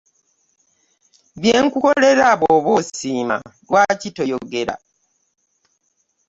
[1.39, 4.75] Bye nkukolera bw'oba osijma lwaki toyogera?